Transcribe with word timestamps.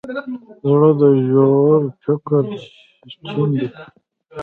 زړه 0.69 0.89
د 0.99 1.01
ژور 1.27 1.81
فکر 2.03 2.43
چین 3.31 3.49
دی. 3.59 3.67